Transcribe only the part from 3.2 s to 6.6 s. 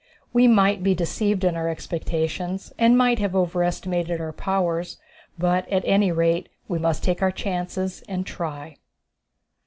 overestimated our powers, but at any rate